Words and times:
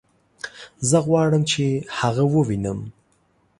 زه 0.89 0.97
غواړم 1.07 1.43
چې 1.51 1.65
هغه 1.99 2.23
ووينم 2.33 2.79